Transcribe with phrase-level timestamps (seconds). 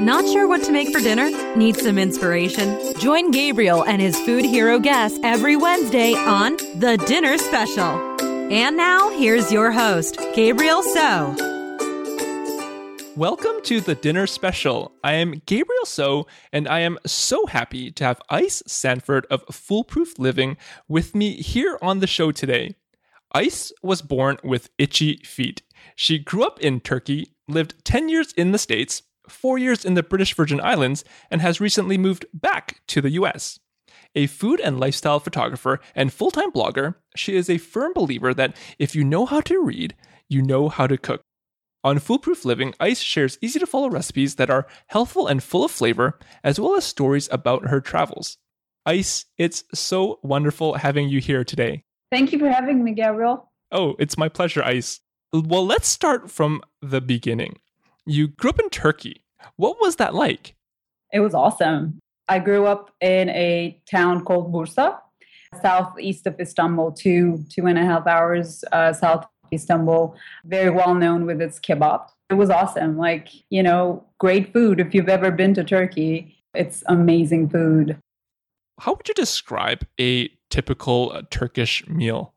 [0.00, 1.30] Not sure what to make for dinner?
[1.56, 2.78] Need some inspiration?
[2.98, 7.98] Join Gabriel and his food hero guests every Wednesday on The Dinner Special.
[8.52, 11.34] And now, here's your host, Gabriel So.
[13.16, 14.92] Welcome to the dinner special.
[15.02, 20.18] I am Gabriel So, and I am so happy to have Ice Sanford of Foolproof
[20.18, 20.58] Living
[20.88, 22.76] with me here on the show today.
[23.32, 25.62] Ice was born with itchy feet.
[25.94, 30.02] She grew up in Turkey, lived 10 years in the States, four years in the
[30.02, 33.58] British Virgin Islands, and has recently moved back to the US.
[34.14, 38.56] A food and lifestyle photographer and full time blogger, she is a firm believer that
[38.78, 39.94] if you know how to read,
[40.28, 41.22] you know how to cook.
[41.84, 45.70] On Foolproof Living, Ice shares easy to follow recipes that are healthful and full of
[45.70, 48.38] flavor, as well as stories about her travels.
[48.84, 51.84] Ice, it's so wonderful having you here today.
[52.10, 53.52] Thank you for having me, Gabriel.
[53.70, 55.00] Oh, it's my pleasure, Ice.
[55.32, 57.58] Well, let's start from the beginning.
[58.06, 59.22] You grew up in Turkey.
[59.56, 60.54] What was that like?
[61.12, 61.98] It was awesome.
[62.28, 64.98] I grew up in a town called Bursa,
[65.60, 70.16] southeast of Istanbul, two two and a half hours uh, south of Istanbul.
[70.44, 72.08] Very well known with its kebab.
[72.30, 72.96] It was awesome.
[72.96, 74.80] Like you know, great food.
[74.80, 77.98] If you've ever been to Turkey, it's amazing food.
[78.80, 82.34] How would you describe a typical uh, Turkish meal?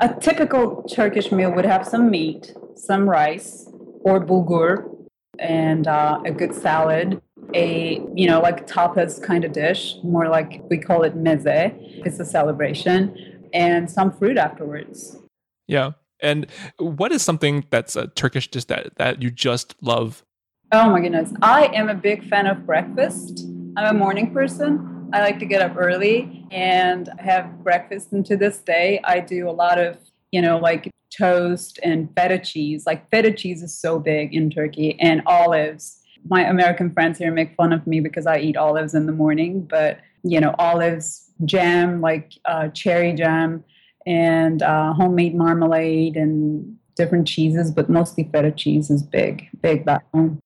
[0.00, 3.68] A typical Turkish meal would have some meat, some rice
[4.00, 4.95] or bulgur,
[5.38, 7.20] and uh, a good salad,
[7.54, 11.74] a you know like tapas kind of dish, more like we call it meze.
[12.06, 15.18] It's a celebration, and some fruit afterwards.
[15.66, 15.92] Yeah.
[16.22, 16.46] And
[16.78, 20.24] what is something that's a Turkish dish that, that you just love?
[20.72, 21.32] Oh my goodness.
[21.42, 23.46] I am a big fan of breakfast.
[23.76, 25.10] I'm a morning person.
[25.12, 28.12] I like to get up early and have breakfast.
[28.12, 29.98] And to this day, I do a lot of,
[30.32, 32.86] you know, like toast and feta cheese.
[32.86, 35.98] Like feta cheese is so big in Turkey and olives.
[36.28, 39.62] My American friends here make fun of me because I eat olives in the morning,
[39.62, 43.62] but you know, olives, jam, like uh, cherry jam,
[44.06, 50.04] and uh, homemade marmalade and different cheeses, but mostly feta cheese is big, big back
[50.12, 50.40] home.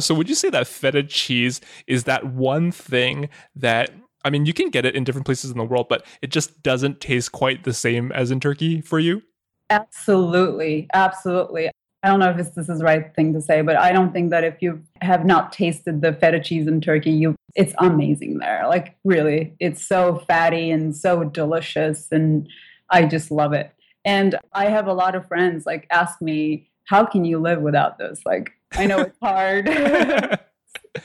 [0.00, 3.90] So, would you say that feta cheese is that one thing that
[4.24, 6.62] I mean, you can get it in different places in the world, but it just
[6.62, 9.22] doesn't taste quite the same as in Turkey for you?
[9.72, 10.88] Absolutely.
[10.92, 11.70] Absolutely.
[12.02, 14.30] I don't know if this is the right thing to say, but I don't think
[14.30, 18.64] that if you have not tasted the feta cheese in Turkey, you it's amazing there.
[18.68, 22.48] Like really, it's so fatty and so delicious and
[22.90, 23.72] I just love it.
[24.04, 27.98] And I have a lot of friends like ask me, "How can you live without
[27.98, 29.68] this?" Like I know it's hard.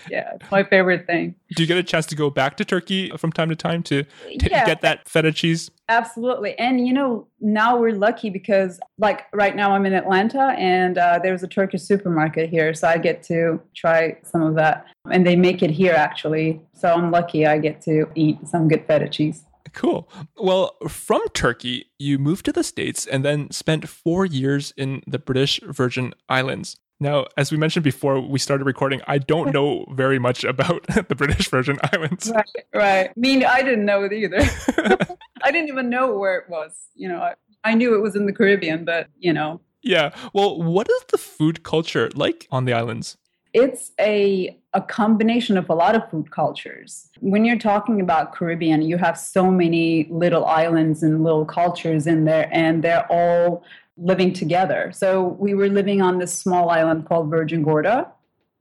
[0.09, 1.35] yeah, it's my favorite thing.
[1.55, 4.03] Do you get a chance to go back to Turkey from time to time to
[4.03, 4.65] t- Yeah.
[4.65, 5.71] get that feta cheese?
[5.89, 6.57] Absolutely.
[6.59, 11.19] And you know, now we're lucky because, like, right now I'm in Atlanta and uh,
[11.23, 12.73] there's a Turkish supermarket here.
[12.73, 14.85] So I get to try some of that.
[15.09, 16.61] And they make it here, actually.
[16.73, 19.45] So I'm lucky I get to eat some good feta cheese.
[19.73, 20.09] Cool.
[20.37, 25.19] Well, from Turkey, you moved to the States and then spent four years in the
[25.19, 26.77] British Virgin Islands.
[26.99, 31.15] Now, as we mentioned before we started recording, I don't know very much about the
[31.15, 32.31] British Virgin Islands.
[32.33, 32.65] Right.
[32.73, 33.09] Right.
[33.09, 34.39] I mean, I didn't know it either.
[35.43, 36.87] I didn't even know where it was.
[36.95, 40.15] You know, I, I knew it was in the Caribbean, but, you know, Yeah.
[40.33, 43.17] Well, what is the food culture like on the islands?
[43.53, 47.09] it's a a combination of a lot of food cultures.
[47.19, 52.25] When you're talking about Caribbean, you have so many little islands and little cultures in
[52.25, 53.63] there, and they're all
[53.97, 54.91] living together.
[54.93, 58.11] So we were living on this small island called Virgin Gorda.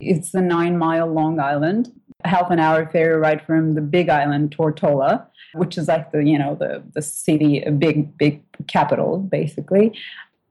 [0.01, 1.93] It's a nine mile long island,
[2.25, 6.25] a half an hour ferry ride from the big island Tortola, which is like the
[6.25, 9.99] you know the the city, a big big capital basically.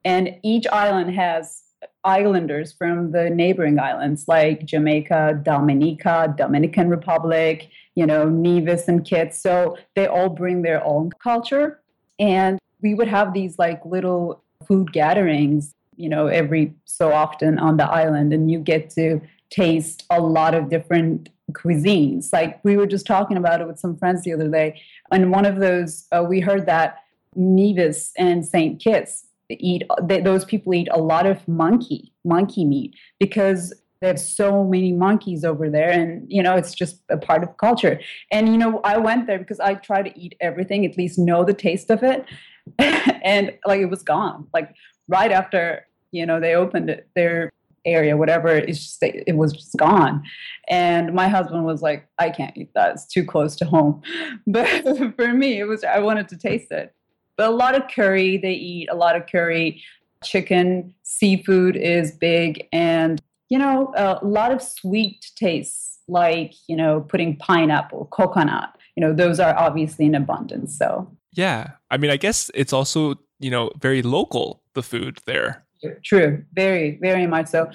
[0.03, 1.63] And each island has
[2.03, 9.39] islanders from the neighboring islands like Jamaica, Dominica, Dominican Republic, you know, Nevis and Kitts.
[9.39, 11.81] So they all bring their own culture.
[12.19, 17.77] And we would have these like little food gatherings, you know, every so often on
[17.77, 22.33] the island, and you get to taste a lot of different cuisines.
[22.33, 24.81] Like we were just talking about it with some friends the other day.
[25.11, 27.03] And one of those, uh, we heard that
[27.35, 28.81] Nevis and St.
[28.81, 34.19] Kitts eat they, those people eat a lot of monkey monkey meat because they have
[34.19, 37.99] so many monkeys over there and you know it's just a part of culture
[38.31, 41.43] and you know i went there because i try to eat everything at least know
[41.43, 42.25] the taste of it
[42.79, 44.47] and like it was gone.
[44.53, 44.73] Like
[45.07, 47.51] right after you know they opened it, their
[47.87, 50.23] area whatever it's just it was just gone.
[50.67, 52.93] And my husband was like i can't eat that.
[52.93, 54.01] It's too close to home.
[54.47, 54.67] But
[55.15, 56.93] for me it was i wanted to taste it.
[57.37, 59.83] But a lot of curry they eat a lot of curry.
[60.23, 67.01] Chicken seafood is big and you know, a lot of sweet tastes, like, you know,
[67.01, 70.77] putting pineapple, coconut, you know, those are obviously in abundance.
[70.77, 71.71] So, yeah.
[71.91, 75.65] I mean, I guess it's also, you know, very local, the food there.
[76.03, 76.43] True.
[76.53, 77.69] Very, very much so.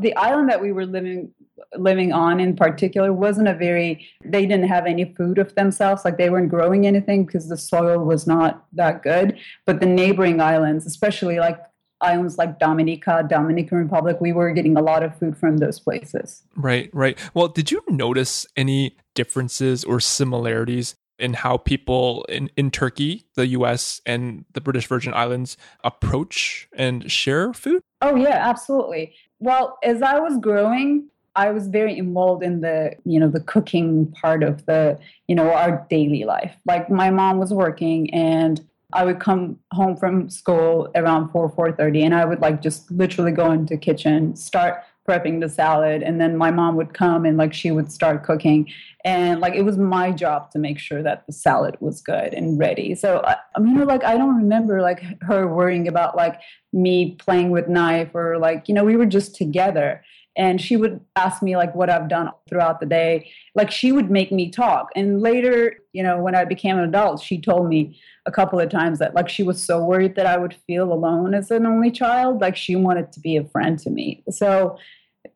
[0.00, 1.32] The island that we were living
[1.76, 6.18] living on in particular wasn't a very they didn't have any food of themselves like
[6.18, 10.84] they weren't growing anything because the soil was not that good but the neighboring islands
[10.84, 11.60] especially like
[12.00, 16.42] islands like Dominica, Dominican Republic, we were getting a lot of food from those places.
[16.54, 17.18] Right, right.
[17.32, 23.46] Well, did you notice any differences or similarities in how people in, in Turkey, the
[23.48, 27.82] US, and the British Virgin Islands approach and share food?
[28.00, 29.14] Oh, yeah, absolutely.
[29.38, 34.12] Well, as I was growing, I was very involved in the, you know, the cooking
[34.12, 36.54] part of the, you know, our daily life.
[36.64, 42.04] Like my mom was working and I would come home from school around 4 4:30
[42.04, 46.36] and I would like just literally go into kitchen, start prepping the salad and then
[46.36, 48.70] my mom would come and like she would start cooking.
[49.04, 52.58] And like it was my job to make sure that the salad was good and
[52.58, 52.94] ready.
[52.94, 56.40] So I, I mean like i don't remember like her worrying about like
[56.72, 60.02] me playing with knife or like you know we were just together
[60.36, 63.30] and she would ask me like what i've done throughout the day.
[63.54, 64.90] Like she would make me talk.
[64.96, 68.68] And later you know when i became an adult she told me a couple of
[68.70, 71.90] times that like she was so worried that i would feel alone as an only
[71.90, 72.40] child.
[72.40, 74.22] Like she wanted to be a friend to me.
[74.30, 74.78] So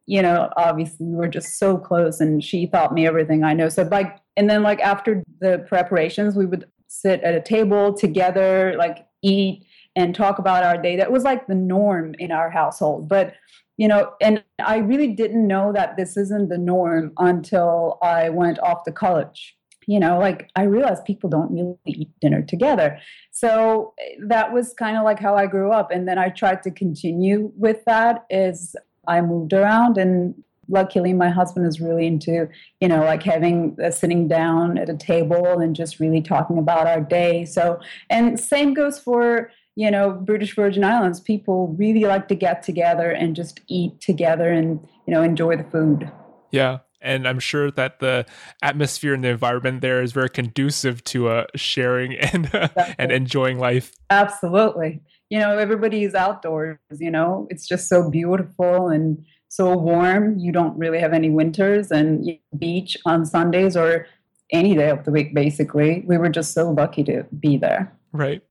[0.07, 3.69] you know obviously we were just so close and she taught me everything i know.
[3.69, 8.75] So like and then like after the preparations we would sit at a table together
[8.79, 9.67] like eat
[9.97, 10.97] and talk about our day.
[10.97, 13.09] That was like the norm in our household.
[13.09, 13.35] But
[13.79, 18.59] you know, and I really didn't know that this isn't the norm until I went
[18.59, 19.57] off to college.
[19.87, 22.99] You know, like I realized people don't really eat dinner together.
[23.31, 23.95] So
[24.27, 25.91] that was kind of like how I grew up.
[25.91, 28.77] And then I tried to continue with that as
[29.07, 30.35] I moved around and
[30.69, 32.47] luckily my husband is really into
[32.81, 36.87] you know like having uh, sitting down at a table and just really talking about
[36.87, 37.81] our day so
[38.11, 43.13] and same goes for you know, British Virgin Islands, people really like to get together
[43.13, 46.11] and just eat together and, you know, enjoy the food.
[46.51, 46.79] Yeah.
[47.01, 48.27] And I'm sure that the
[48.61, 53.61] atmosphere and the environment there is very conducive to uh, sharing and uh, and enjoying
[53.61, 53.95] life.
[54.11, 55.01] Absolutely.
[55.31, 60.41] You know, everybody is outdoors, you know, it's just so beautiful and so warm.
[60.41, 62.29] You don't really have any winters and
[62.59, 64.07] beach on Sundays or
[64.51, 66.03] any day of the week, basically.
[66.05, 67.97] We were just so lucky to be there.
[68.11, 68.43] Right.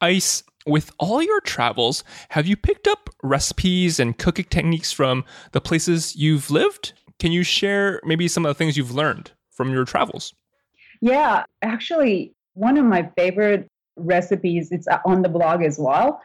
[0.00, 5.60] Ice, with all your travels, have you picked up recipes and cooking techniques from the
[5.60, 6.92] places you've lived?
[7.18, 10.34] Can you share maybe some of the things you've learned from your travels?
[11.00, 16.20] Yeah, actually, one of my favorite recipes, it's uh, on the blog as well,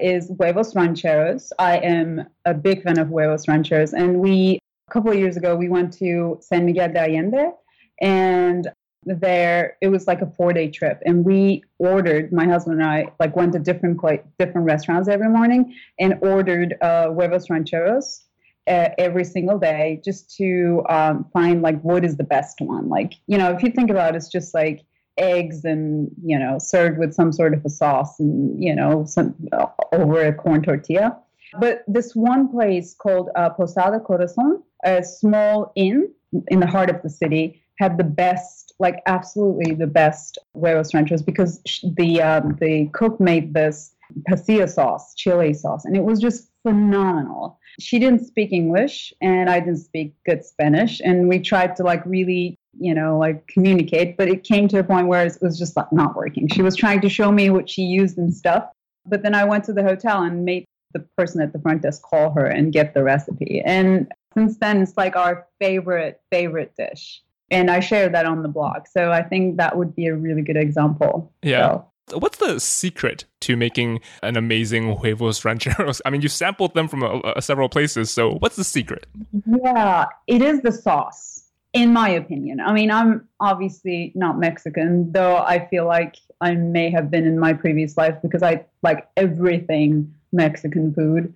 [0.00, 1.52] is huevos rancheros.
[1.58, 3.92] I am a big fan of huevos rancheros.
[3.92, 7.52] And we, a couple of years ago, we went to San Miguel de Allende
[8.00, 8.70] and
[9.04, 11.02] there it was like a four day trip.
[11.06, 15.28] And we ordered my husband and i like went to different like different restaurants every
[15.28, 18.24] morning and ordered uh, huevos rancheros
[18.66, 22.88] uh, every single day just to um, find like what is the best one.
[22.88, 24.84] Like you know if you think about it it's just like
[25.16, 29.34] eggs and you know served with some sort of a sauce and you know some
[29.52, 31.16] uh, over a corn tortilla.
[31.58, 36.10] But this one place called uh, posada corazon a small inn
[36.48, 41.22] in the heart of the city had the best, like absolutely the best huevos ranchos
[41.22, 43.94] because the um, the cook made this
[44.28, 47.58] pasilla sauce, chili sauce, and it was just phenomenal.
[47.78, 52.04] She didn't speak English, and I didn't speak good Spanish, and we tried to like
[52.06, 55.76] really, you know, like communicate, but it came to a point where it was just
[55.76, 56.48] like not working.
[56.48, 58.64] She was trying to show me what she used and stuff,
[59.06, 62.02] but then I went to the hotel and made the person at the front desk
[62.02, 67.22] call her and get the recipe, and since then it's like our favorite favorite dish
[67.50, 68.86] and I share that on the blog.
[68.86, 71.32] So I think that would be a really good example.
[71.42, 71.68] Yeah.
[72.08, 72.18] So.
[72.18, 76.02] What's the secret to making an amazing huevos rancheros?
[76.04, 78.10] I mean, you sampled them from a, a, several places.
[78.10, 79.06] So what's the secret?
[79.46, 82.60] Yeah, it is the sauce, in my opinion.
[82.60, 87.38] I mean, I'm obviously not Mexican, though I feel like I may have been in
[87.38, 91.32] my previous life because I like everything Mexican food.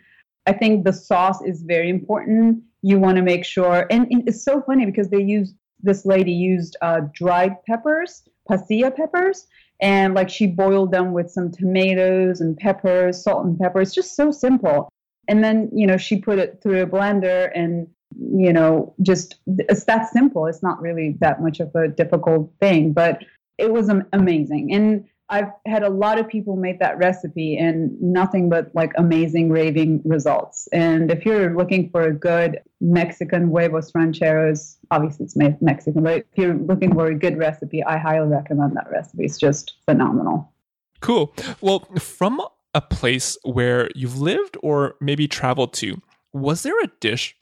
[0.47, 2.63] I think the sauce is very important.
[2.83, 6.77] You want to make sure, and it's so funny because they use this lady used
[6.83, 9.47] uh, dried peppers, pasilla peppers,
[9.81, 13.81] and like she boiled them with some tomatoes and peppers, salt and pepper.
[13.81, 14.89] It's just so simple.
[15.29, 17.87] And then, you know, she put it through a blender and,
[18.19, 20.47] you know, just it's that simple.
[20.47, 23.25] It's not really that much of a difficult thing, but
[23.59, 24.73] it was amazing.
[24.75, 29.51] And I've had a lot of people make that recipe and nothing but like amazing
[29.51, 30.69] raving results.
[30.73, 36.25] And if you're looking for a good Mexican huevos rancheros, obviously it's Mexican, but if
[36.37, 39.25] you're looking for a good recipe, I highly recommend that recipe.
[39.25, 40.53] It's just phenomenal.
[41.01, 41.35] Cool.
[41.61, 42.41] Well, from
[42.73, 46.01] a place where you've lived or maybe traveled to,
[46.33, 47.37] was there a dish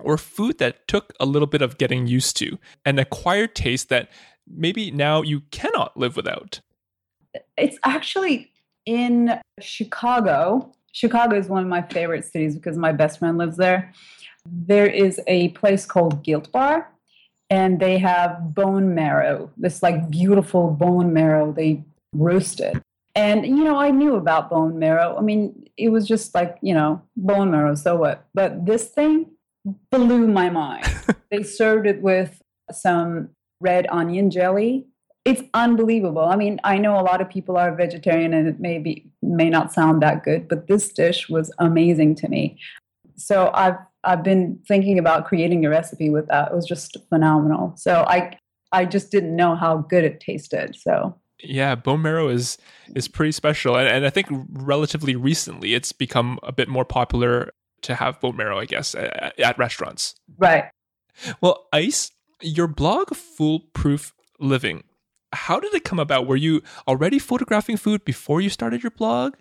[0.00, 4.10] or food that took a little bit of getting used to, an acquired taste that
[4.44, 6.62] maybe now you cannot live without?
[7.56, 8.50] It's actually
[8.86, 10.72] in Chicago.
[10.92, 13.92] Chicago is one of my favorite cities because my best friend lives there.
[14.46, 16.90] There is a place called Gilt Bar,
[17.50, 22.82] and they have bone marrow, this like beautiful bone marrow they roasted.
[23.14, 25.16] And, you know, I knew about bone marrow.
[25.18, 28.26] I mean, it was just like, you know, bone marrow, so what?
[28.32, 29.32] But this thing
[29.90, 30.86] blew my mind.
[31.30, 32.40] they served it with
[32.70, 33.30] some
[33.60, 34.86] red onion jelly.
[35.28, 36.22] It's unbelievable.
[36.22, 39.50] I mean, I know a lot of people are vegetarian and it may be may
[39.50, 42.58] not sound that good, but this dish was amazing to me.
[43.16, 46.50] So I've I've been thinking about creating a recipe with that.
[46.50, 47.74] It was just phenomenal.
[47.76, 48.38] So I
[48.72, 50.76] I just didn't know how good it tasted.
[50.76, 52.56] So yeah, bone marrow is
[52.94, 57.52] is pretty special, and, and I think relatively recently it's become a bit more popular
[57.82, 58.58] to have bone marrow.
[58.58, 60.14] I guess at, at restaurants.
[60.38, 60.70] Right.
[61.42, 64.84] Well, Ice, your blog Foolproof Living,
[65.32, 66.26] how did it come about?
[66.26, 69.34] Were you already photographing food before you started your blog?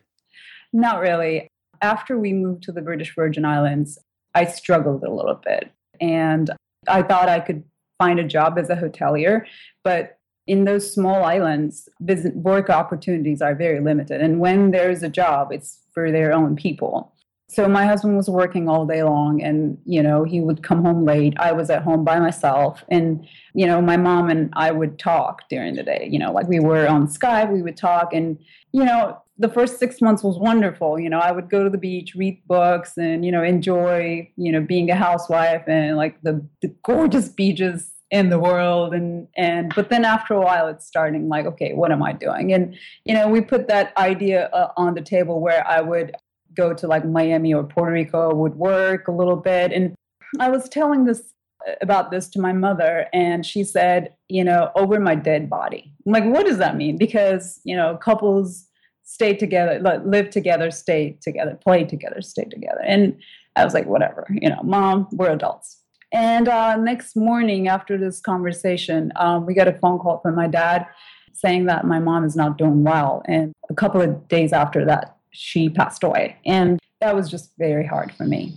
[0.74, 1.48] Not really.
[1.82, 3.98] After we moved to the British Virgin Islands,
[4.36, 5.72] I struggled a little bit.
[6.02, 6.50] And
[6.88, 7.64] I thought I could
[7.98, 9.46] find a job as a hotelier,
[9.84, 14.22] but in those small islands, business work opportunities are very limited.
[14.22, 17.14] And when there's a job, it's for their own people
[17.50, 21.06] so my husband was working all day long and you know he would come home
[21.06, 21.34] late.
[21.38, 25.48] I was at home by myself and you know my mom and i would talk
[25.50, 26.08] during the day.
[26.12, 28.38] You know like we were on skype we would talk and
[28.74, 31.00] you know the first six months was wonderful.
[31.00, 34.52] You know i would go to the beach read books and you know enjoy you
[34.52, 39.74] know being a housewife and like the, the gorgeous beaches in the world and and
[39.76, 42.52] but then after a while it's starting like okay what am i doing?
[42.52, 42.76] And
[43.06, 46.12] you know we put that idea uh, on the table where i would
[46.58, 49.72] go to like Miami or Puerto Rico would work a little bit.
[49.72, 49.96] And
[50.40, 51.34] I was telling this
[51.82, 55.92] about this to my mother, and she said, you know, over my dead body.
[56.06, 56.98] I'm like, what does that mean?
[56.98, 58.68] Because, you know, couples
[59.04, 62.82] stay together, live together, stay together, play together, stay together.
[62.86, 63.18] And
[63.56, 65.82] I was like, whatever, you know, mom, we're adults.
[66.14, 70.48] And uh, next morning after this conversation, um, we got a phone call from my
[70.48, 70.86] dad
[71.34, 73.22] saying that my mom is not doing well.
[73.26, 76.38] And a couple of days after that, she passed away.
[76.46, 78.56] And that was just very hard for me.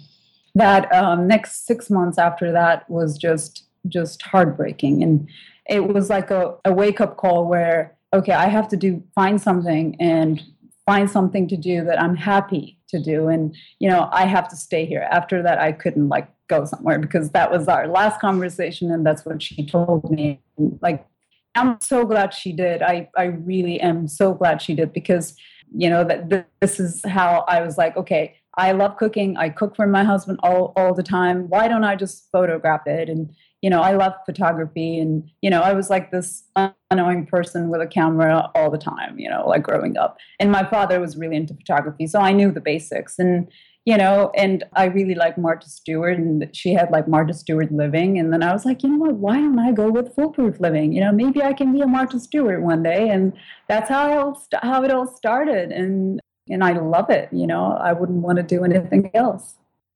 [0.55, 5.03] That um, next six months after that was just just heartbreaking.
[5.03, 5.29] And
[5.69, 9.41] it was like a, a wake up call where, okay, I have to do find
[9.41, 10.43] something and
[10.85, 13.29] find something to do that I'm happy to do.
[13.29, 15.07] And, you know, I have to stay here.
[15.11, 19.25] After that, I couldn't like go somewhere because that was our last conversation and that's
[19.25, 20.41] what she told me.
[20.83, 21.07] Like,
[21.55, 22.83] I'm so glad she did.
[22.83, 25.37] I, I really am so glad she did because
[25.73, 29.37] you know that this is how i was like okay i love cooking.
[29.37, 31.49] I cook for my husband all, all the time.
[31.49, 33.09] Why don't i just photograph it?
[33.09, 33.31] And
[33.62, 34.99] you know i love photography.
[34.99, 39.19] And you know i was like this unknowing person with a camera all the time
[39.19, 40.19] you know like growing up.
[40.41, 43.19] And my father was really into photography so i knew the basics.
[43.19, 43.49] And
[43.87, 48.18] you know, and I really like Martha Stewart, and she had like Martha Stewart living.
[48.18, 49.14] And then I was like, you know what?
[49.14, 50.92] Why don't I go with foolproof living?
[50.92, 53.08] You know, maybe I can be a Martha Stewart one day.
[53.08, 53.32] And
[53.68, 55.72] that's how st- how it all started.
[55.72, 57.30] And and I love it.
[57.32, 59.54] You know, I wouldn't want to do anything else.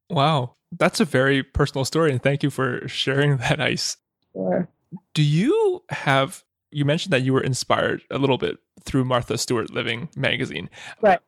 [0.09, 3.61] Wow, that's a very personal story, and thank you for sharing that.
[3.61, 3.99] Ice.
[4.33, 4.69] Sure.
[5.13, 6.43] Do you have?
[6.71, 10.71] You mentioned that you were inspired a little bit through Martha Stewart Living magazine.
[11.01, 11.21] Right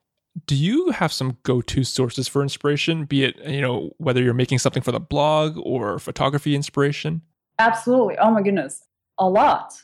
[0.44, 4.58] do you have some go-to sources for inspiration be it you know whether you're making
[4.58, 7.22] something for the blog or photography inspiration?
[7.58, 8.18] Absolutely.
[8.18, 8.84] Oh my goodness.
[9.18, 9.80] A lot.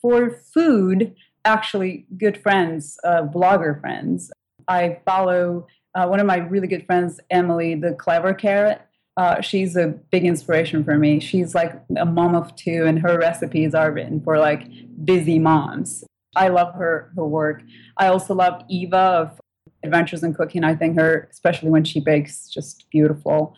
[0.00, 4.30] For food actually good friends uh, blogger friends.
[4.68, 8.82] I follow uh, one of my really good friends emily the clever carrot.
[9.16, 11.18] Uh, she's a big inspiration for me.
[11.18, 14.68] She's like a mom of two and her recipes are written for like
[15.04, 16.04] busy moms.
[16.36, 17.62] I love her her work.
[17.96, 19.40] I also love eva of
[19.82, 20.64] adventures in cooking.
[20.64, 23.54] I think her, especially when she bakes, just beautiful.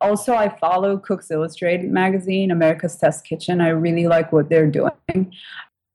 [0.00, 3.60] Also, I follow Cooks Illustrated magazine, America's Test Kitchen.
[3.60, 5.32] I really like what they're doing.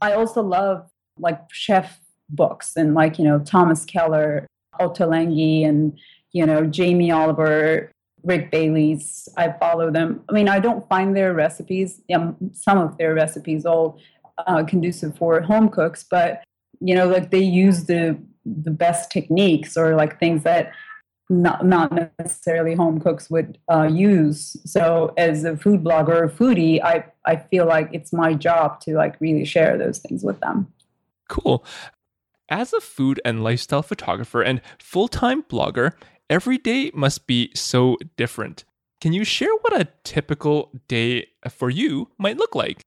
[0.01, 4.45] I also love like chef books and like, you know, Thomas Keller,
[4.79, 5.97] Otto Ottolenghi, and,
[6.33, 7.91] you know, Jamie Oliver,
[8.23, 9.27] Rick Bayless.
[9.37, 10.23] I follow them.
[10.29, 12.01] I mean, I don't find their recipes,
[12.51, 13.99] some of their recipes all
[14.37, 16.43] uh, conducive for home cooks, but
[16.81, 20.71] you know like they use the the best techniques or like things that
[21.29, 24.55] not not necessarily home cooks would uh, use.
[24.65, 28.95] So as a food blogger or foodie, I I feel like it's my job to
[28.95, 30.71] like really share those things with them.
[31.27, 31.65] Cool.
[32.49, 35.93] As a food and lifestyle photographer and full time blogger,
[36.29, 38.63] every day must be so different.
[39.01, 42.81] Can you share what a typical day for you might look like?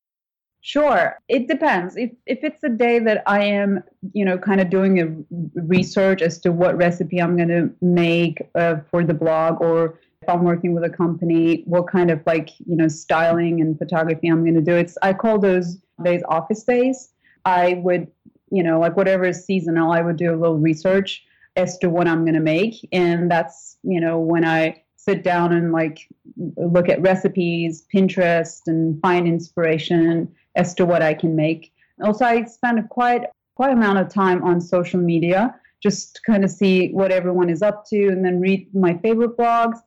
[0.61, 1.19] Sure.
[1.29, 1.97] It depends.
[1.97, 6.21] If if it's a day that I am, you know, kind of doing a research
[6.21, 10.43] as to what recipe I'm going to make uh, for the blog, or if I'm
[10.43, 14.57] working with a company, what kind of like you know styling and photography I'm going
[14.57, 14.75] to do.
[14.75, 17.11] It's I call those days office days.
[17.45, 18.09] I would,
[18.50, 21.25] you know, like whatever is seasonal, I would do a little research
[21.57, 25.53] as to what I'm going to make, and that's you know when I sit down
[25.53, 26.09] and like
[26.57, 31.73] look at recipes, Pinterest, and find inspiration as to what I can make.
[32.05, 33.25] Also, I spend quite
[33.55, 37.62] quite amount of time on social media just to kind of see what everyone is
[37.62, 39.79] up to, and then read my favorite blogs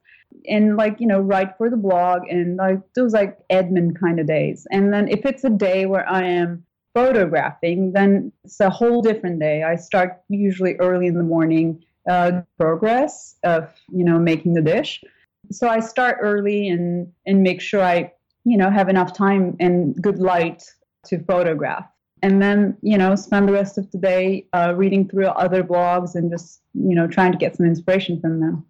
[0.47, 4.25] and like you know write for the blog and like those like admin kind of
[4.25, 4.65] days.
[4.71, 9.39] And then if it's a day where I am photographing, then it's a whole different
[9.39, 9.63] day.
[9.63, 11.83] I start usually early in the morning.
[12.09, 15.03] Uh, progress of you know making the dish
[15.51, 18.11] so i start early and and make sure i
[18.43, 20.63] you know have enough time and good light
[21.05, 21.85] to photograph.
[22.23, 26.15] And then you know spend the rest of the day uh, reading through other blogs
[26.15, 28.65] and just you know trying to get some inspiration from them.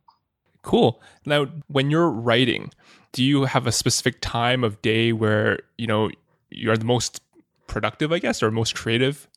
[0.62, 1.02] Cool.
[1.26, 2.72] Now when you're writing
[3.14, 6.10] do you have a specific time of day where you know
[6.50, 7.22] you're the most
[7.68, 9.28] productive i guess or most creative?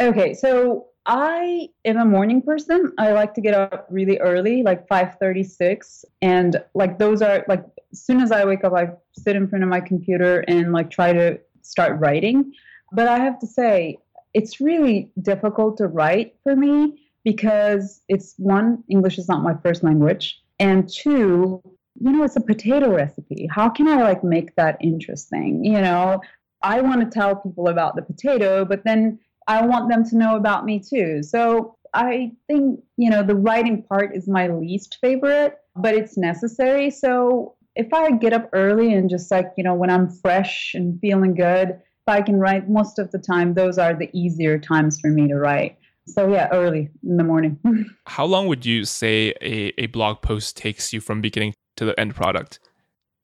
[0.00, 2.92] Okay so I am a morning person.
[2.98, 8.02] I like to get up really early, like 5:36, and like those are like as
[8.02, 11.12] soon as I wake up, I sit in front of my computer and like try
[11.12, 12.52] to start writing.
[12.92, 13.98] But I have to say,
[14.32, 19.82] it's really difficult to write for me because it's one, English is not my first
[19.82, 21.62] language, and two,
[22.00, 23.48] you know, it's a potato recipe.
[23.50, 25.64] How can I like make that interesting?
[25.64, 26.20] You know,
[26.62, 30.36] I want to tell people about the potato, but then I want them to know
[30.36, 31.22] about me too.
[31.22, 36.90] So I think, you know, the writing part is my least favorite, but it's necessary.
[36.90, 41.00] So if I get up early and just like, you know, when I'm fresh and
[41.00, 45.00] feeling good, if I can write most of the time, those are the easier times
[45.00, 45.78] for me to write.
[46.06, 47.58] So yeah, early in the morning.
[48.06, 51.98] How long would you say a, a blog post takes you from beginning to the
[51.98, 52.60] end product?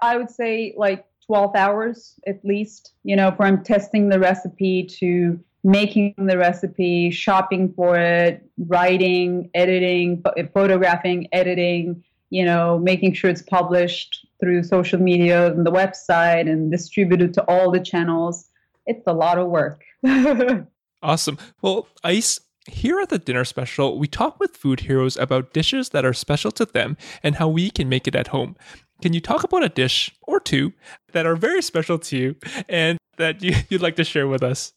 [0.01, 5.39] I would say like 12 hours at least, you know, from testing the recipe to
[5.63, 10.23] making the recipe, shopping for it, writing, editing,
[10.55, 16.71] photographing, editing, you know, making sure it's published through social media and the website and
[16.71, 18.49] distributed to all the channels.
[18.87, 19.85] It's a lot of work.
[21.03, 21.39] awesome.
[21.61, 26.05] Well, Ice, here at the dinner special, we talk with food heroes about dishes that
[26.05, 28.57] are special to them and how we can make it at home.
[29.03, 30.73] Can you talk about a dish or two
[31.13, 32.37] that are very special to you
[32.69, 34.73] and that you, would like to share with us?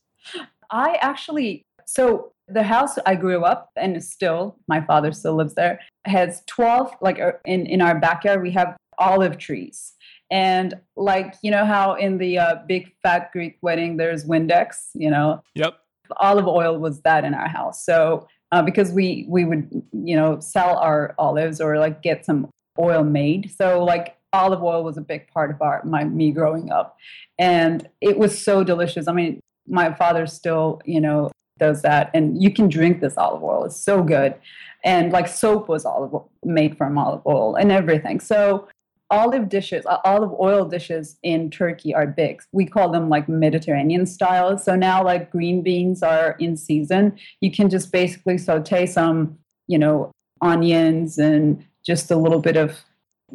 [0.74, 5.80] I actually, so the house I grew up and still, my father still lives there,
[6.06, 9.94] has 12, like uh, in, in our backyard, we have olive trees.
[10.32, 15.12] And like, you know how in the uh, big fat Greek wedding, there's Windex, you
[15.12, 15.44] know?
[15.54, 15.76] Yep.
[16.18, 17.86] Olive oil was that in our house.
[17.86, 22.50] So uh, because we, we would, you know, sell our olives or like get some
[22.80, 23.52] oil made.
[23.56, 26.98] So like olive oil was a big part of our, my, me growing up.
[27.38, 29.08] And it was so delicious.
[29.08, 32.10] I mean, my father still, you know, does that.
[32.14, 33.66] And you can drink this olive oil.
[33.66, 34.36] It's so good.
[34.84, 38.20] And like soap was olive oil, made from olive oil and everything.
[38.20, 38.68] So
[39.10, 42.42] olive dishes, olive oil dishes in Turkey are big.
[42.52, 44.58] We call them like Mediterranean style.
[44.58, 47.18] So now like green beans are in season.
[47.40, 52.80] You can just basically saute some, you know, onions and just a little bit of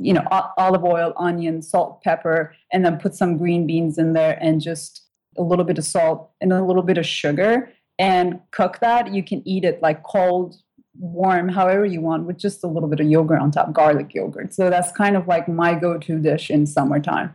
[0.01, 0.25] you know
[0.57, 5.08] olive oil onion salt pepper and then put some green beans in there and just
[5.39, 9.13] a little bit of salt and a little bit of sugar and cook that.
[9.13, 10.57] You can eat it like cold,
[10.99, 14.55] warm, however you want, with just a little bit of yogurt on top, garlic yogurt.
[14.55, 17.35] So that's kind of like my go to dish in summertime.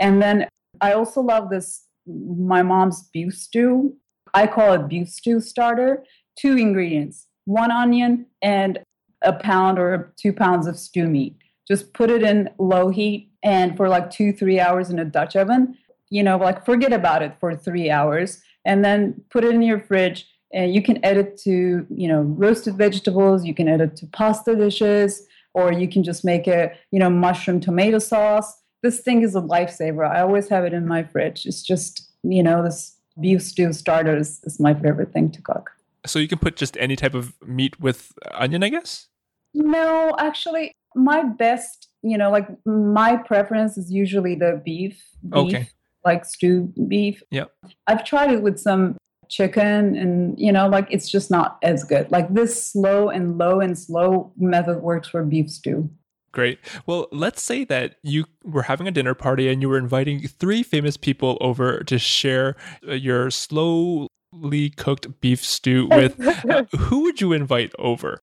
[0.00, 0.48] And then
[0.80, 3.96] I also love this my mom's beef stew.
[4.34, 6.04] I call it beef stew starter.
[6.38, 8.78] Two ingredients one onion and
[9.22, 11.36] a pound or two pounds of stew meat.
[11.66, 15.36] Just put it in low heat and for like two, three hours in a Dutch
[15.36, 15.76] oven
[16.12, 19.80] you know, like forget about it for three hours and then put it in your
[19.80, 20.28] fridge.
[20.52, 23.46] And you can add it to, you know, roasted vegetables.
[23.46, 27.08] You can add it to pasta dishes, or you can just make a, you know,
[27.08, 28.60] mushroom tomato sauce.
[28.82, 30.06] This thing is a lifesaver.
[30.06, 31.46] I always have it in my fridge.
[31.46, 35.70] It's just, you know, this beef stew starter is, is my favorite thing to cook.
[36.04, 39.08] So you can put just any type of meat with onion, I guess?
[39.54, 45.02] No, actually, my best, you know, like my preference is usually the beef.
[45.22, 45.68] beef Okay.
[46.04, 47.22] Like stew beef.
[47.30, 47.52] Yep.
[47.86, 48.96] I've tried it with some
[49.28, 52.10] chicken and, you know, like it's just not as good.
[52.10, 55.90] Like this slow and low and slow method works for beef stew.
[56.32, 56.58] Great.
[56.86, 60.62] Well, let's say that you were having a dinner party and you were inviting three
[60.62, 62.56] famous people over to share
[62.88, 66.18] uh, your slowly cooked beef stew with.
[66.48, 68.18] uh, who would you invite over?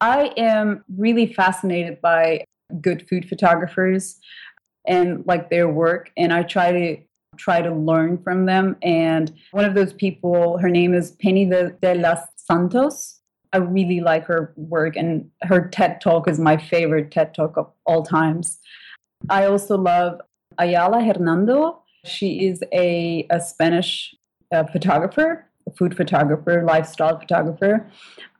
[0.00, 2.44] I am really fascinated by
[2.80, 4.18] good food photographers
[4.86, 6.96] and like their work and I try to
[7.36, 11.70] try to learn from them and one of those people her name is Penny de,
[11.80, 13.20] de los Santos.
[13.52, 17.70] I really like her work and her TED Talk is my favorite TED Talk of
[17.84, 18.58] all times.
[19.28, 20.20] I also love
[20.58, 21.82] Ayala Hernando.
[22.04, 24.14] She is a, a Spanish
[24.52, 27.90] uh, photographer, food photographer, lifestyle photographer.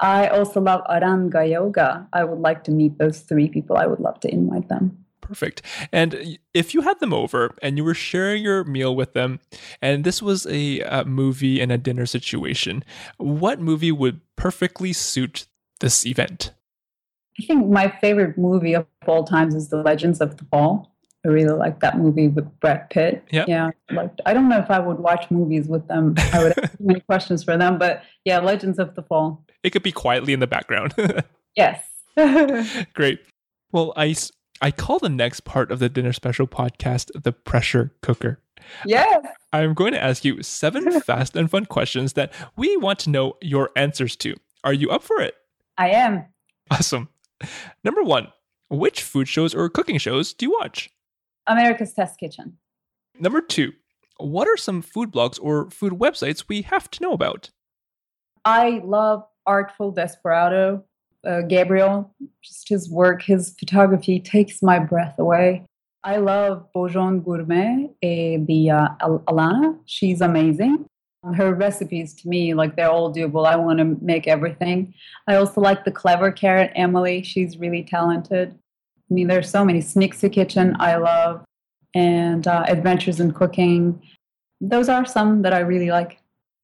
[0.00, 2.06] I also love Aran Goyoaga.
[2.12, 3.76] I would like to meet those three people.
[3.76, 5.01] I would love to invite them.
[5.22, 5.62] Perfect.
[5.92, 9.40] And if you had them over and you were sharing your meal with them,
[9.80, 12.84] and this was a, a movie and a dinner situation,
[13.16, 15.46] what movie would perfectly suit
[15.80, 16.52] this event?
[17.40, 20.94] I think my favorite movie of all times is The Legends of the Fall.
[21.24, 23.24] I really like that movie with Brad Pitt.
[23.30, 23.48] Yep.
[23.48, 23.70] Yeah.
[23.92, 26.14] Like I don't know if I would watch movies with them.
[26.32, 27.78] I would have too many questions for them.
[27.78, 29.44] But yeah, Legends of the Fall.
[29.62, 30.94] It could be quietly in the background.
[31.54, 31.84] Yes.
[32.94, 33.20] Great.
[33.72, 34.30] Well, Ice,
[34.62, 38.38] I call the next part of the Dinner Special podcast the pressure cooker.
[38.86, 39.26] yes.
[39.52, 43.36] I'm going to ask you seven fast and fun questions that we want to know
[43.40, 44.36] your answers to.
[44.62, 45.34] Are you up for it?
[45.76, 46.26] I am.
[46.70, 47.08] Awesome.
[47.82, 48.28] Number one,
[48.70, 50.90] which food shows or cooking shows do you watch?
[51.48, 52.56] America's Test Kitchen.
[53.18, 53.72] Number two,
[54.18, 57.50] what are some food blogs or food websites we have to know about?
[58.44, 60.84] I love Artful Desperado.
[61.24, 65.64] Uh, Gabriel, just his work, his photography takes my breath away.
[66.04, 69.78] I love Bojon Gourmet, eh, the uh, Al- Alanna.
[69.86, 70.84] She's amazing.
[71.36, 73.46] Her recipes to me, like they're all doable.
[73.46, 74.92] I want to make everything.
[75.28, 77.22] I also like the clever carrot Emily.
[77.22, 78.50] She's really talented.
[78.50, 79.78] I mean, there's so many.
[79.78, 81.44] Snixy Kitchen, I love,
[81.94, 84.02] and uh, Adventures in Cooking.
[84.60, 86.18] Those are some that I really like.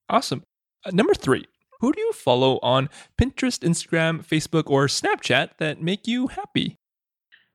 [0.09, 0.43] Awesome.
[0.85, 1.47] Uh, number three,
[1.81, 2.89] who do you follow on
[3.21, 6.77] Pinterest, Instagram, Facebook, or Snapchat that make you happy?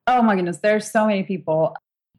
[0.07, 1.75] Oh my goodness, there's so many people.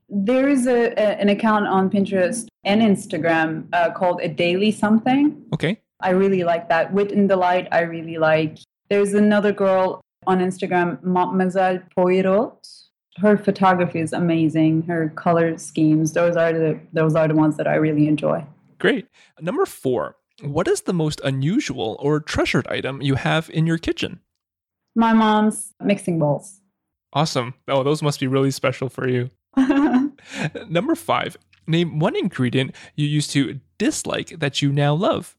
[0.08, 5.42] There is a, a- an account on Pinterest and Instagram uh, called a daily something.
[5.52, 5.80] Okay.
[6.00, 6.92] I really like that.
[6.92, 8.58] Wit and Delight, I really like.
[8.90, 12.66] There's another girl on Instagram, Mademoiselle Poirot.
[13.16, 14.82] Her photography is amazing.
[14.82, 18.44] Her color schemes, those are the those are the ones that I really enjoy.
[18.78, 19.06] Great.
[19.40, 20.16] Number four,
[20.52, 24.20] what is the most unusual or treasured item you have in your kitchen?
[24.94, 26.60] My mom's mixing bowls.
[27.12, 27.54] Awesome.
[27.68, 29.30] Oh, those must be really special for you.
[30.68, 35.36] Number five, name one ingredient you used to dislike that you now love.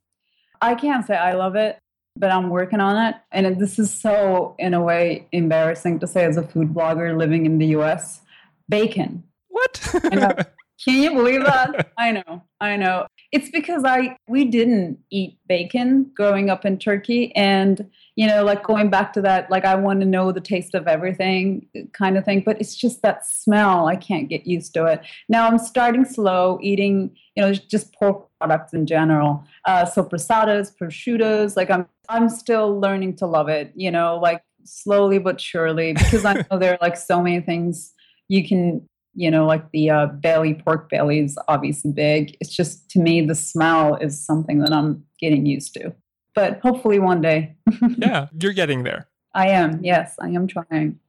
[0.61, 1.77] I can't say I love it,
[2.15, 3.15] but I'm working on it.
[3.31, 7.45] And this is so, in a way, embarrassing to say as a food blogger living
[7.45, 8.21] in the US.
[8.69, 9.23] Bacon.
[9.49, 9.95] What?
[10.03, 10.31] I know.
[10.83, 11.91] Can you believe that?
[11.97, 12.43] I know.
[12.59, 13.07] I know.
[13.31, 18.63] It's because I we didn't eat bacon growing up in Turkey and you know like
[18.63, 22.25] going back to that like I want to know the taste of everything kind of
[22.25, 25.01] thing but it's just that smell I can't get used to it.
[25.29, 29.43] Now I'm starting slow eating you know just pork products in general.
[29.65, 35.19] Uh soprasadas, prosciuttos like I'm I'm still learning to love it, you know, like slowly
[35.19, 37.93] but surely because I know there are like so many things
[38.27, 42.35] you can you know, like the uh, belly, pork belly is obviously big.
[42.39, 45.93] It's just to me, the smell is something that I'm getting used to.
[46.33, 47.55] But hopefully one day.
[47.97, 49.07] yeah, you're getting there.
[49.33, 49.83] I am.
[49.83, 50.99] Yes, I am trying.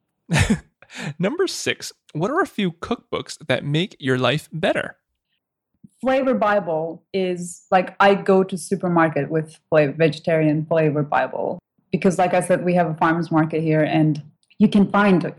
[1.18, 4.96] Number six, what are a few cookbooks that make your life better?
[6.00, 11.58] Flavor Bible is like I go to supermarket with flavor, vegetarian Flavor Bible
[11.90, 14.22] because, like I said, we have a farmers market here, and
[14.58, 15.32] you can find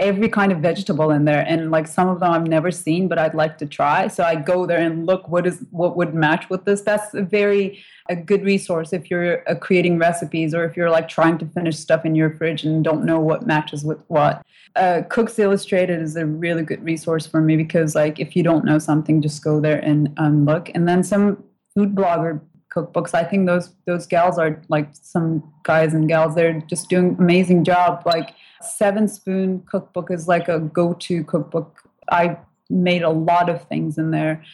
[0.00, 1.44] every kind of vegetable in there.
[1.46, 4.08] And like some of them I've never seen but I'd like to try.
[4.08, 6.80] So I go there and look what is what would match with this.
[6.80, 11.08] That's a very a good resource if you're uh, creating recipes or if you're like
[11.08, 14.42] trying to finish stuff in your fridge and don't know what matches with what.
[14.74, 18.64] Uh, Cooks Illustrated is a really good resource for me because like if you don't
[18.64, 20.70] know something just go there and um, look.
[20.74, 25.92] And then some food blogger cookbooks I think those those gals are like some guys
[25.92, 31.24] and gals they're just doing amazing job like Seven Spoon cookbook is like a go-to
[31.24, 31.80] cookbook.
[32.10, 34.44] I made a lot of things in there.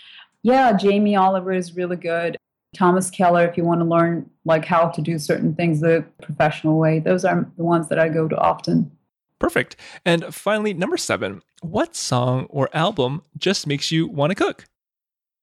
[0.42, 2.36] Yeah, Jamie Oliver is really good.
[2.74, 6.78] Thomas Keller, if you want to learn like how to do certain things the professional
[6.78, 6.98] way.
[7.00, 8.90] Those are the ones that I go to often.
[9.38, 9.76] Perfect.
[10.04, 14.66] And finally, number seven, what song or album just makes you want to cook?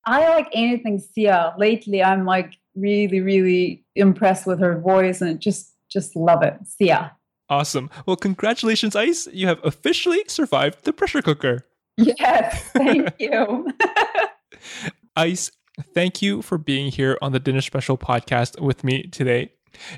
[0.05, 1.53] I like anything Sia.
[1.57, 6.55] Lately, I'm like really, really impressed with her voice and just just love it.
[6.65, 7.15] Sia.
[7.49, 7.89] Awesome.
[8.05, 9.27] Well, congratulations, Ice.
[9.31, 11.65] You have officially survived the pressure cooker.
[11.97, 13.71] Yes, thank you.
[15.15, 15.51] Ice,
[15.93, 19.51] thank you for being here on the Dinner Special podcast with me today.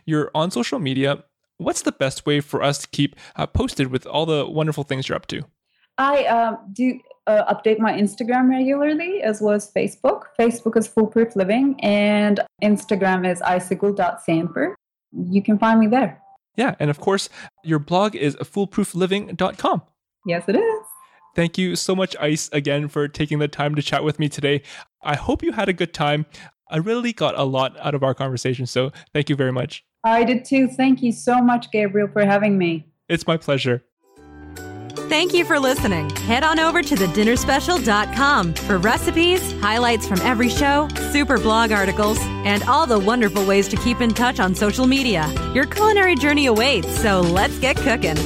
[0.06, 1.24] You're on social media.
[1.58, 5.08] What's the best way for us to keep uh, posted with all the wonderful things
[5.08, 5.44] you're up to?
[5.98, 10.24] I um, do uh, update my Instagram regularly as well as Facebook.
[10.40, 14.76] Facebook is Foolproof Living and Instagram is icicle.sanford.
[15.12, 16.22] You can find me there.
[16.56, 17.30] Yeah, and of course,
[17.64, 19.82] your blog is foolproofliving.com.
[20.26, 20.84] Yes, it is.
[21.36, 24.62] Thank you so much, Ice, again for taking the time to chat with me today.
[25.04, 26.26] I hope you had a good time.
[26.70, 29.84] I really got a lot out of our conversation, so thank you very much.
[30.04, 30.68] I did too.
[30.68, 32.88] Thank you so much, Gabriel, for having me.
[33.10, 33.84] It's my pleasure.
[35.08, 36.10] Thank you for listening.
[36.10, 42.64] Head on over to thedinnerspecial.com for recipes, highlights from every show, super blog articles, and
[42.64, 45.32] all the wonderful ways to keep in touch on social media.
[45.54, 48.18] Your culinary journey awaits, so let's get cooking.